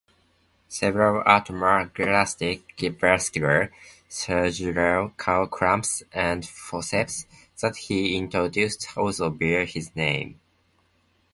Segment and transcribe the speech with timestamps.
[0.67, 2.63] Several atraumatic
[2.99, 3.71] vascular
[4.09, 5.09] surgical
[5.47, 7.27] clamps and forceps
[7.61, 10.39] that he introduced also bear his name.